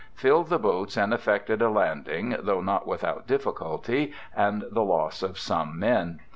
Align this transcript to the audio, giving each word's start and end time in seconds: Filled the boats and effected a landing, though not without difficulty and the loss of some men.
Filled 0.15 0.49
the 0.49 0.57
boats 0.57 0.97
and 0.97 1.13
effected 1.13 1.61
a 1.61 1.69
landing, 1.69 2.35
though 2.39 2.59
not 2.61 2.87
without 2.87 3.27
difficulty 3.27 4.13
and 4.35 4.63
the 4.71 4.81
loss 4.83 5.21
of 5.21 5.37
some 5.37 5.77
men. 5.77 6.19